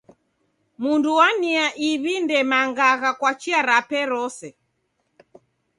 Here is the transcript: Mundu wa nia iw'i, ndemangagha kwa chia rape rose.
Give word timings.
Mundu 0.81 1.09
wa 1.19 1.27
nia 1.41 1.65
iw'i, 1.89 2.15
ndemangagha 2.23 3.11
kwa 3.19 3.31
chia 3.41 3.59
rape 3.69 3.99
rose. 4.11 4.47